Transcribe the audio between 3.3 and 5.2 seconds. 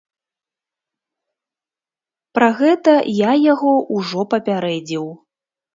яго ўжо папярэдзіў.